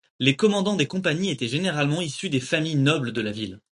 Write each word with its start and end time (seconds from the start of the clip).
Les 0.17 0.35
commandants 0.35 0.75
des 0.77 0.87
compagnies 0.87 1.29
étaient 1.29 1.47
généralement 1.47 2.01
issus 2.01 2.31
des 2.31 2.39
familles 2.39 2.73
nobles 2.75 3.11
de 3.13 3.21
la 3.21 3.31
ville. 3.31 3.59